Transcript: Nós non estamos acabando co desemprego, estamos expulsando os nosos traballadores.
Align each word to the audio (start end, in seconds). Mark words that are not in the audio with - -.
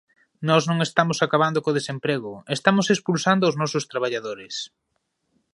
Nós 0.47 0.63
non 0.69 0.79
estamos 0.87 1.17
acabando 1.25 1.59
co 1.63 1.77
desemprego, 1.77 2.33
estamos 2.57 2.85
expulsando 2.95 3.43
os 3.49 3.55
nosos 3.61 3.87
traballadores. 3.91 4.55